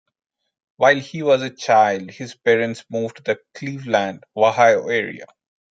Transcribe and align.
While 0.77 0.99
he 0.99 1.21
was 1.21 1.43
a 1.43 1.51
child, 1.51 2.09
his 2.09 2.33
parents 2.33 2.83
moved 2.89 3.17
to 3.17 3.21
the 3.21 3.39
Cleveland, 3.53 4.23
Ohio 4.35 4.87
area. 4.87 5.27